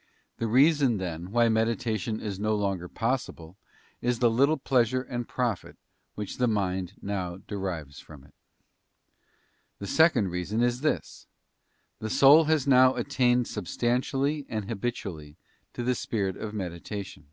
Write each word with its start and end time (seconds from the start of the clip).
'* 0.00 0.36
The 0.38 0.46
reason, 0.46 0.96
then, 0.96 1.32
why 1.32 1.50
meditation 1.50 2.18
is 2.18 2.40
no 2.40 2.54
longer 2.56 2.88
possible, 2.88 3.58
is 4.00 4.18
the 4.20 4.30
little 4.30 4.56
pleasure 4.56 5.02
and 5.02 5.28
profit 5.28 5.76
which 6.14 6.38
the 6.38 6.46
mind 6.48 6.94
now 7.02 7.36
derives 7.46 7.98
from 8.00 8.22
it. 8.24 8.32
y% 8.32 8.34
The 9.80 9.86
second 9.86 10.28
reason 10.30 10.62
is 10.62 10.80
this: 10.80 11.26
the 11.98 12.08
soul 12.08 12.44
has 12.44 12.66
now 12.66 12.94
attained 12.96 13.48
substantially 13.48 14.46
and 14.48 14.64
habitually 14.66 15.36
to 15.74 15.82
the 15.82 15.94
spirit 15.94 16.38
of 16.38 16.54
meditation. 16.54 17.26